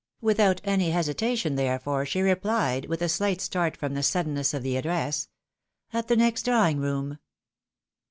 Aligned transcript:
Without 0.21 0.61
any 0.63 0.89
hesitation, 0.89 1.53
therefore, 1.55 2.07
she 2.07 2.23
replied, 2.23 2.87
with 2.87 3.03
a 3.03 3.05
shght 3.05 3.39
start 3.39 3.77
from 3.77 3.93
the 3.93 4.01
suddenness 4.01 4.51
of 4.51 4.63
the 4.63 4.75
address," 4.75 5.29
At 5.93 6.07
the 6.07 6.15
next 6.15 6.45
drawing 6.45 6.79
room." 6.79 7.19